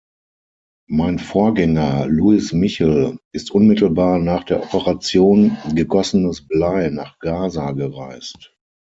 [0.89, 8.51] Mein Vorgänger, Louis Michel, ist unmittelbar nach der Operation "Gegossenes Blei" nach Gaza gereist.